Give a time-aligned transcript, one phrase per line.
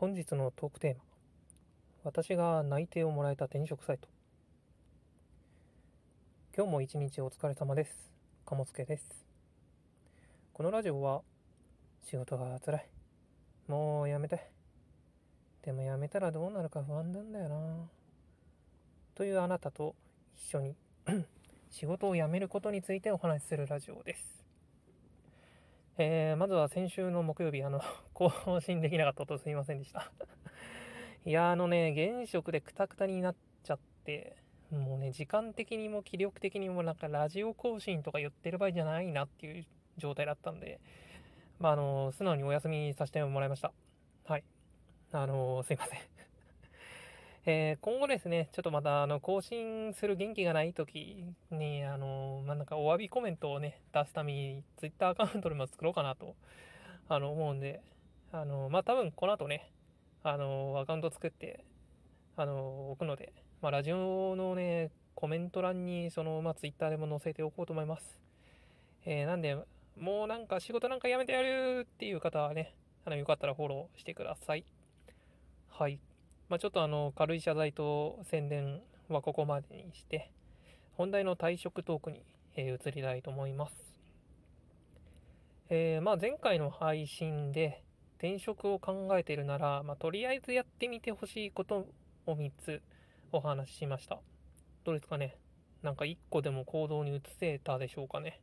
[0.00, 1.00] 本日のトークテーマ
[2.04, 4.06] 私が内定をもらえた転職サイト。
[6.56, 8.12] 今日も一日お疲れ様です。
[8.46, 9.04] 鴨助です。
[10.52, 11.22] このラジオは
[12.04, 12.86] 仕事が辛い。
[13.66, 14.48] もうやめたい
[15.62, 17.56] でもやめたらどうなるか不安なんだよな。
[19.16, 19.96] というあなたと
[20.36, 20.76] 一緒に
[21.72, 24.47] 仕事を辞めることについてお話しするラジオです。
[26.00, 27.80] えー、まずは先週の木曜日、あの、
[28.14, 30.12] 更新できなかったとすいませんでした
[31.26, 34.36] いや、あのね、現職でクタクタになっちゃって、
[34.70, 40.78] もうね、時間的にも気力的にもなんかラジオ更新とか言ってる場合じゃないなっていう状態だったんで、
[41.58, 43.72] まあ、あの、素直にお休みさせてもらいました。
[44.24, 44.44] はい。
[45.10, 46.17] あの、すいません
[47.50, 56.36] えー、今後ですね、ちょっとまた、あの、更新する元気がない時に、あの、まあ、なんかお詫びコメントをね、出すために、Twitter アカウントでも作ろうかなと、
[57.08, 57.80] あの、思うんで、
[58.32, 59.72] あの、まあ、多分この後ね、
[60.22, 61.64] あの、アカウント作って、
[62.36, 68.20] あの、置くので、まあ、ラジオのね、コメント欄に、その、まあ、Twitter でも載せておこうと思います。
[69.06, 69.56] えー、なんで、
[69.98, 72.74] もうなんか仕事なんかやめてやるっていう方はね、
[73.06, 74.66] あの、よかったらフォローしてください。
[75.70, 75.98] はい。
[76.48, 80.30] まあ、ちょっとあの軽い謝罪と宣伝はここまでにして、
[80.94, 82.22] 本題の退職トークに、
[82.56, 83.74] え、移りたいと思います。
[85.68, 87.82] えー、まあ、前回の配信で
[88.16, 91.86] 転職を考えているなら、まあ、とりあえずやってみてほしいこと
[92.26, 92.80] を3つ
[93.30, 94.18] お話ししました。
[94.84, 95.36] どうですかね？
[95.82, 98.40] なんか1個でも行動に移せたでしょうかね？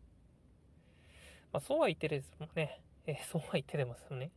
[1.51, 2.81] まあ、そうは言ってですもんね。
[3.07, 4.29] えー、そうは言ってでもですよね。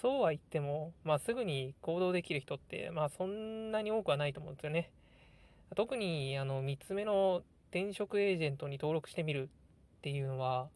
[0.00, 4.90] そうは言っても、まあ、すぐに行動できる人って、まあ、そんなに多くはないと思うんですよね。
[5.74, 9.48] 特に、あの、3つ目の転職エージェントに登録してみる
[9.98, 10.68] っていうのは、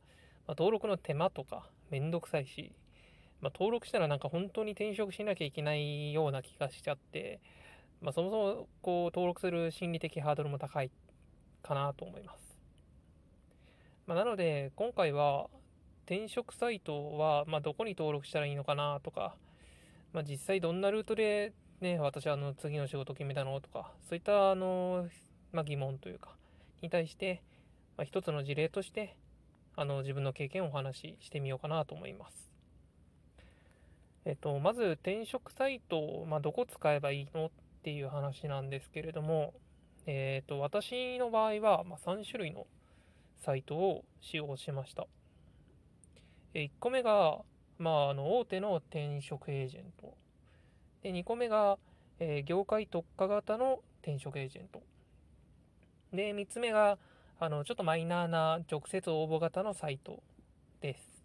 [0.46, 2.72] まあ、登録の手間とかめんどくさいし、
[3.40, 7.40] まあ、登録したらなんか本当に転職しなきゃいけないような気がしちゃって、
[8.00, 10.90] まあ、そもそもこう登録する心理的ハードルも高い
[11.62, 12.58] かなと思います。
[14.06, 15.48] まあ、なので今回は
[16.10, 19.36] 転職サイトは、まあ、どこに登録したらいいのかなとか、
[20.12, 25.06] まあ、実際どんなルートで、ね、私はあの次の仕事決めたのとか、そういったあの、
[25.52, 26.30] まあ、疑問というか、
[26.82, 27.42] に対して、
[27.96, 29.14] まあ、一つの事例として、
[29.76, 32.50] あの自分の経験をお話ししてみようかなと思います。
[34.24, 37.50] えっと、まず転職サイトを、まあ、どこ使えばいいのっ
[37.84, 39.54] ていう話なんですけれども、
[40.06, 42.66] えっと、私の場合は、ま、3種類の
[43.44, 45.06] サイトを使用しました。
[46.54, 47.38] 1個目が、
[47.78, 50.14] まあ、あの大手の転職エージェント。
[51.02, 51.78] で、2個目が、
[52.18, 54.82] えー、業界特化型の転職エージェント。
[56.12, 56.98] で、3つ目が、
[57.38, 60.22] あの、ちょっとマイナーな直接応募型のサイト
[60.80, 61.24] です。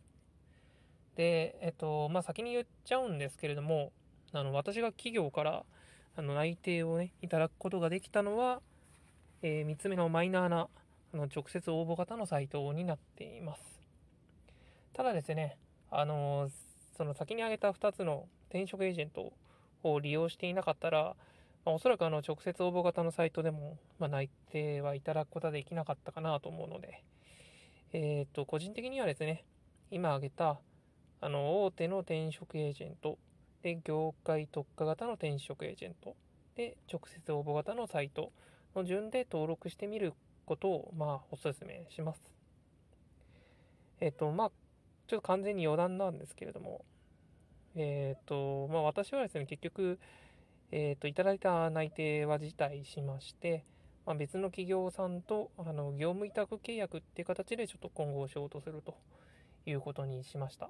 [1.15, 3.91] で、えっと、まあ、先に言っちゃうんですけれども、
[4.31, 5.65] あの、私が企業から、
[6.15, 8.61] あの、内定をね、いただくことができたのは、
[9.41, 10.67] えー、3つ目のマイナーな、
[11.13, 13.74] あの、直接応募型のサイトになっています。
[14.95, 15.57] ただですね、
[15.91, 16.49] あの
[16.97, 19.33] その先に挙げた2つの転職エージェント
[19.83, 21.17] を利用していなかったら、
[21.65, 27.03] まあ、おそらくあの直接応募型のサイトでも、まあ、内定はいただくことはできなかったかなと思うので、
[27.91, 29.43] えっ、と、個人的にはですね、
[29.91, 30.59] 今挙げた、
[31.19, 33.17] あの、大手の転職エージェント、
[33.63, 36.15] で、業界特化型の転職エージェント、
[36.55, 38.31] で、直接応募型のサイト
[38.73, 40.13] の順で登録してみる
[40.45, 42.21] ことを、まあ、お勧めします。
[43.99, 44.51] えっ、と、まあ、
[45.07, 46.83] ちょっと完全に余談なんですけれども、
[47.75, 49.99] えっ、ー、と、まあ私はですね、結局、
[50.71, 53.63] えっ、ー、と、いただいた内定は辞退しまして、
[54.05, 58.95] まあ、別の企業さんと、あの、業務委託契約っていう形でちょっと今後仕事すると
[59.65, 60.69] いうことにしました。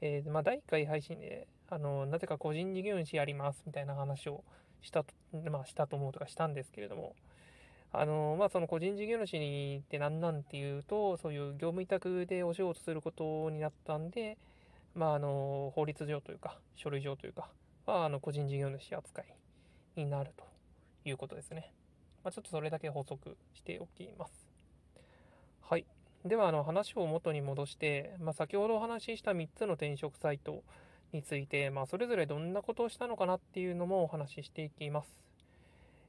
[0.00, 4.42] えー、まあ、第1回配信で、あの、なぜか個人事業主やりますみたいな話を
[4.80, 5.04] した、
[5.50, 7.14] まあ、したと思うとかしたんですけれども、
[7.96, 14.36] あの、まあ、その個人事業主って何なんていうと、そういう業務委託でお仕事することになったんで、
[14.96, 17.48] まあ、あの、法律上というか、書類上というか、
[17.86, 19.26] まあ、あの、個人事業主扱い
[19.94, 20.44] になると
[21.04, 21.72] いうことですね。
[22.24, 24.48] まあ、ちょっとそれだけ補足しておきます。
[25.62, 25.86] はい。
[26.24, 30.64] では、あの、話を元に戻して、まあ、先ほどお話しした3つの転職サイト
[31.12, 35.16] について、まあ、それぞれどんなことをしたのかなっていうのもお話ししていきます。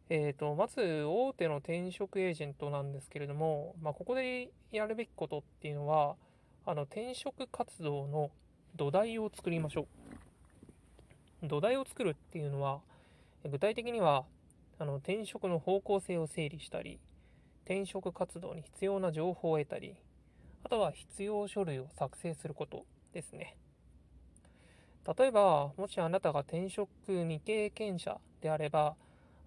[0.09, 6.15] えーと、まず大手の転職エージェントなんですけれども、まあ、ここでやるべきことっていうのは
[6.65, 8.29] あの転職活動の
[8.75, 9.87] 土台を作りましょ
[11.43, 11.47] う。
[11.47, 12.79] 土台を作るっていうのは
[13.49, 14.25] 具体的には
[14.79, 16.99] あの転職の方向性を整理したり
[17.65, 19.95] 転職活動に必要な情報を得たり
[20.63, 23.55] あとは必要書類を作成することですね。
[25.17, 28.95] 例えば、もしあなたが転職未経験者であれば、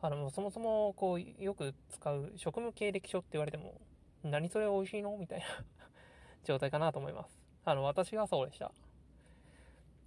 [0.00, 3.80] あの、そもそも、こう、よく使う職務経歴書って言われても、
[4.22, 5.16] 何それ美味しいの？
[5.18, 5.46] みたいな
[6.44, 7.38] 状態かなと思います。
[7.64, 8.70] あの、私がそうでした。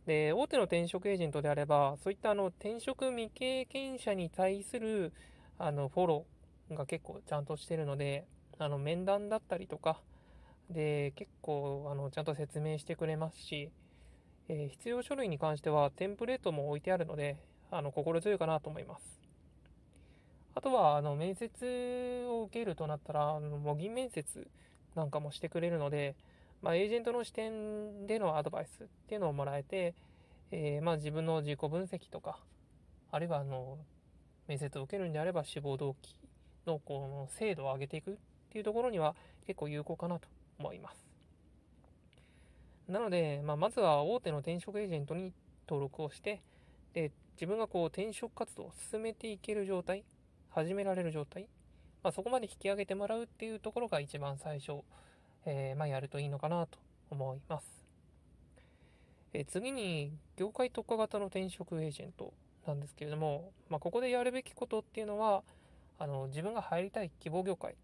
[0.06, 5.14] で、大手の転職エージェントであれば、そういったあの、転職未経験者に対する、
[5.58, 8.26] あの、フォローが結構ちゃんとしてるので、
[8.58, 10.02] あの、面談だったりとか、
[10.70, 13.72] で、結構、あの、ちゃんと説明してくれますし、
[14.48, 17.38] えー、必要書類に関してはテンプレートも置いてあるので、
[17.70, 19.21] あの、心強いかなと思います。
[20.62, 24.48] あとは、あの、面接を受けるとなったら、あの模擬面接
[24.94, 26.16] なんかもしてくれるので、
[26.62, 29.96] まあ、エージェントの視点でのアドバイスっていうのをもらえて、
[30.52, 32.38] えー、まあ、自分の自己分析とか、
[33.10, 33.80] あるいは、あの、
[34.48, 36.16] 面接を受けるんであれば志望動機
[36.68, 38.16] のこの精度を上げていくっ
[38.52, 39.16] ていうところには
[39.48, 40.28] 結構有効かなと
[40.60, 41.04] 思います。
[42.88, 45.34] なので、まあ、まずは大手の転職エージェントに
[45.68, 46.44] 登録をして、
[46.94, 50.04] で、自分がこう転職活動を進めていける状態、
[50.52, 51.48] 始められる状態、
[52.04, 54.82] まあ、そこまで引き上げてもらうっていうところが一番最初、
[55.46, 56.78] えー、まあ、やるといいのかなと
[57.10, 57.86] 思います。
[59.34, 62.34] え次に、業界特化型の転職エージェント
[62.68, 65.44] なんですけれども、まあ、ここでやるべきことっていうのは、
[65.98, 67.76] あの自分が入りたい希望業界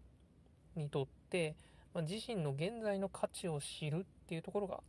[0.76, 1.54] にとって、
[1.94, 4.80] まあ、自身の現在の価値を知るっていうところが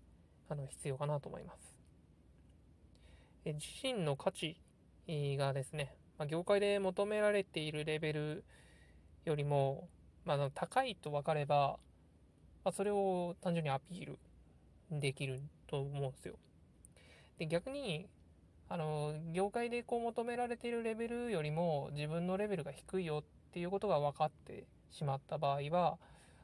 [0.49, 1.75] あの必要かなと思います。
[3.45, 4.57] え自身の価値
[5.07, 8.43] がですね、まあ、業界で求められているレベル
[9.23, 9.87] よりも、
[10.25, 11.79] まあ、高いと分かれば、
[12.65, 14.19] まあ、それを単純にアピール
[14.91, 16.35] できると思うんですよ。
[17.37, 18.07] で逆に
[18.67, 25.97] あの業界でこう求められているレベルよりも自分のレベルが低いよっていうことが分かってしまった場合は、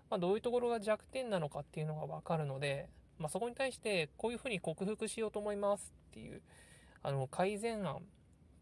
[0.09, 2.87] まあ、どういうところが弱点なのかっていうのが分かるので、
[3.19, 6.41] まあ、そこに対してこういうふうに克服しようと思いますっていう
[7.03, 8.01] あの改善案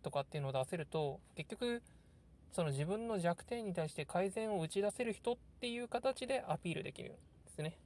[0.03, 1.81] とかっていうのを出せると結局
[2.51, 7.17] その自分の弱点に対して改善を打ち出せる人っていう形でアピールできるんで
[7.55, 7.77] すね。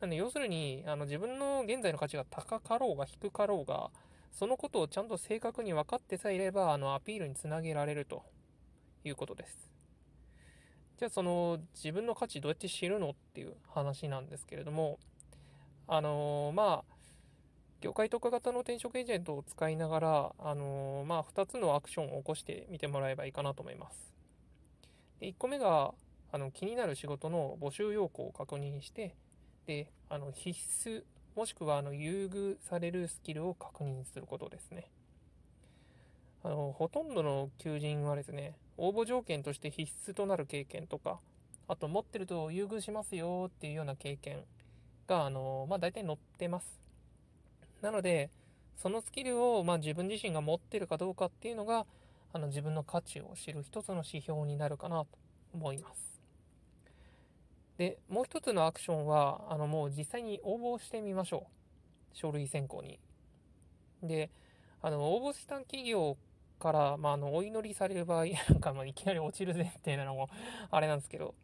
[0.00, 3.90] なんで要するにあの自分の現在の価値が高かろうが低かろうが
[4.32, 8.22] そのことをちゃんと正確に分かってさえいればあのアピールにつなげられると
[9.04, 9.68] いうことです。
[10.98, 14.98] じゃあその自分の価値どうやって知るのっていう話なんですけれども
[15.88, 16.94] あのー、まあ
[17.80, 24.12] 業界特化型の転職エージェントを使いながら、あのー、まあ、2つのアクションを起こしてみてもらえばいいかなと思います。
[25.20, 25.94] で1個目が
[26.32, 29.14] あの気になる仕事の募集要項を確認して
[29.66, 31.02] であの必須
[31.36, 34.90] もしくはあの優遇されるスキルを確認することですね。
[36.42, 41.20] あの、ほとんどの求人はですね、応募条件として必須となる経験とか、
[41.68, 44.42] あと持ってると優遇しますよっていうような経験
[45.06, 46.79] が、あの、まあ大体載ってます。
[47.82, 48.30] なので、
[48.76, 51.86] そのスキルを、まあ、自分自身が持ってるかどうかっていうのが、
[52.32, 55.06] あの自分の価値を知る一つの指標になるかなと
[55.52, 56.22] 思います。
[57.76, 61.60] で、もう一つのアクションは、あのもう実際に応募してみましょう。
[62.12, 62.98] 書類選考に。
[64.02, 64.30] で、
[64.82, 66.16] あの応募した企業
[66.58, 70.28] から、まあ、あのお祈りされる場合、なんかまあいきなり落ちる前提なのも
[70.70, 71.34] あれなんですけど、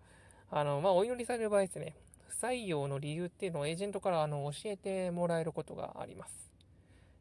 [0.50, 1.96] あのまあ、お祈りされる場合ですね、
[2.28, 6.50] 不採用の理由っていうのをエージェントからあの教えてもらえることがあります。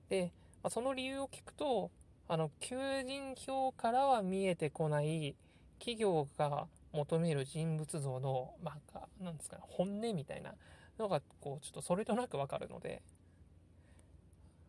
[0.10, 0.31] で、
[0.64, 1.92] まあ、その理由を聞くと、
[2.28, 5.35] あの求人票からは見えてこない
[5.80, 10.54] 企業が求める人物像の、まあ、なんですかね、本音みたいな
[10.97, 13.02] のが、こう、ちょっとそれとなくわかるので、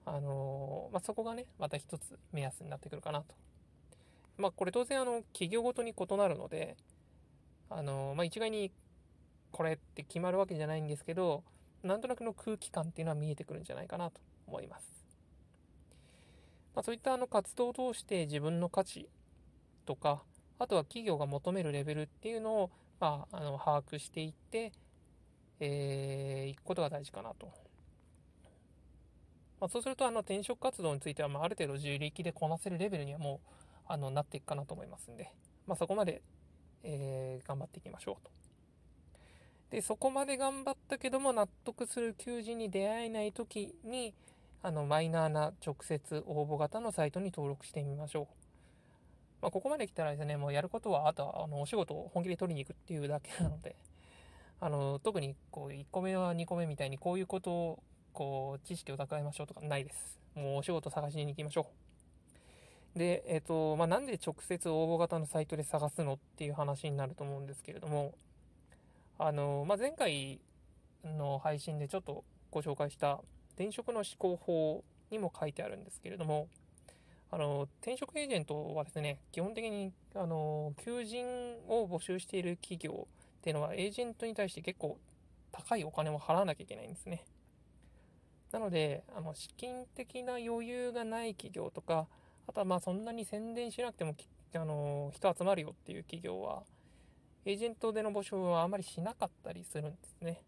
[0.04, 3.34] あのー、まあ、そこがね、また一つ目安になってくるかなと。
[4.38, 6.76] まあ、これ当然、あの、企業ごとに異なるので、
[7.70, 8.70] あのー、まあ、一概に
[9.52, 11.42] これって決まるわけじゃないんですけど、
[11.82, 14.86] なんとなくの空気感っていうのは見えてくるんじゃないかなと思います。
[16.74, 19.08] まあ、そういったあの活動を通して自分の価値
[19.84, 20.22] とか、
[20.58, 24.72] あとは企業が求めるレベルっていうのを、まあ、あの把握していって、
[25.60, 27.50] えー、いくことが大事かなと
[29.60, 33.48] まあ、そうするとあの転職活動についてはまあある程度自力でこなせるレベルにはもう
[33.88, 35.32] あのなっていくかなと思いますんで、
[35.66, 36.22] まあ、そこまで、
[36.82, 38.30] えー、頑張っていきましょうと。
[39.70, 44.14] でそこまで頑張ったけども納得する求人に出会えない時に
[44.62, 48.26] あのマイナーな直接応募型のサイトに登録してみましょう。
[49.42, 53.76] まあ、ここまで来たらですね、もうやることはあとはあのお仕事を本気で取りに行くっていうだけなので、
[54.60, 57.82] あの特にこう1個目は2個目みたいにこういうことを
[58.16, 60.18] こう、知識を蓄えましょうとかないです。
[60.34, 61.66] もうお仕事探しに行きましょ
[62.94, 62.98] う。
[62.98, 68.14] で、えっ、と、まあ、なんで直接応募型のサイトで探すのっていう話になると思うんですけれども、
[69.18, 70.40] あの、まあ、前回
[71.04, 73.20] の配信でちょっとご紹介した
[73.54, 76.48] 転職の思考法にも書いてあるんですけれども、
[77.30, 81.26] あの、転職エージェントはですね、基本的に、あの、求人
[81.68, 83.08] を募集している企業
[83.38, 84.98] っていうのは、エージェントに対して結構
[85.50, 87.24] 高いお金を払わなきゃいけないんですね。
[88.52, 92.06] なので、あの、資金的な余裕がない企業とか、
[92.46, 94.14] あとはまあそんなに宣伝しなくても、
[94.54, 96.62] あの、人集まるよっていう企業は、
[97.46, 100.42] エージェントでの募集はあまりしなかったりするんですね。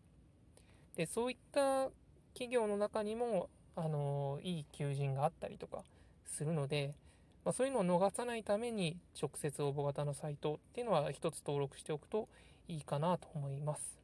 [0.96, 1.90] で、そういった
[2.34, 5.84] 企業の中にも、あの、いい求人があったりとか
[6.26, 6.96] するので、
[7.44, 12.28] まあ、そういうのを逃さないために直接応募型のサイトっていうのは一つ登録しておくと
[12.66, 14.00] いいかなと思います。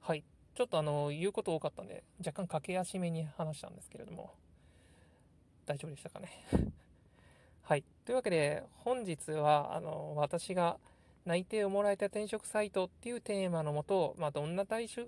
[0.00, 0.24] はい。
[0.56, 4.34] ちょっとあの、言うこと多かったんで、若干駆け足めに話したんですけれども、
[5.66, 6.30] 大丈夫でしたかね。
[7.62, 7.84] はい。
[8.04, 10.78] というわけで、本日は、あの、私が
[11.24, 15.06] 内定をもらえた転職サイトっていうテーマのもと、まあ、どんな対象、ん？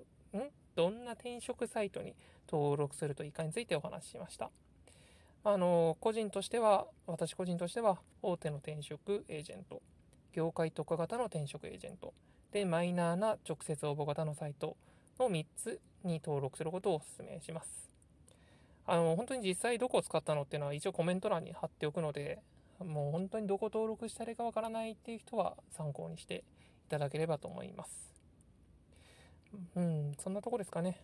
[0.75, 2.15] どんな転職サイトに
[2.51, 4.51] 登録するといいかについてお話ししました。
[5.45, 9.81] あの、個人としては、私個人としては、大手の転職エージェント、
[10.33, 12.13] 業界特化型の転職エージェント、
[12.53, 14.77] で、マイナーな直接応募型のサイト
[15.19, 17.91] の3つに登録することをお勧めします。
[18.87, 22.41] あの、本当に実際どこを使ったのっていうのは一応コメント欄に貼っておくので、
[22.81, 26.45] もう本当にどこ登録したらいいかわからないっていう人は参考にして
[26.87, 28.13] いただければと思います。
[29.75, 31.01] うん、そんなとこですかね。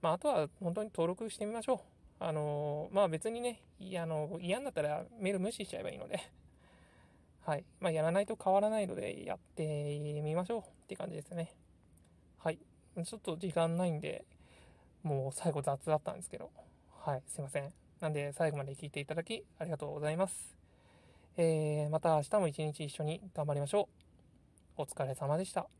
[0.00, 1.78] まあ、あとは本当に登録してみましょう。
[2.20, 3.62] あの、まあ別にね、
[3.96, 6.20] あの嫌になったらメール無視しちゃえばいいので
[7.42, 7.64] はい。
[7.80, 11.54] まあやらないと変わらないのでやってみましょうって感じですね。
[12.38, 12.58] はい。
[13.04, 14.24] ちょっと時間ないんで、
[15.02, 16.50] もう最後雑だったんですけど、
[16.90, 17.72] はい、すいません。
[18.00, 20.56] なんで最後まで聞いていただきありがとうございます。
[21.36, 23.88] えー、また明日も一日一緒に頑張りましょ
[24.78, 24.82] う。
[24.82, 25.77] お疲れ様でした。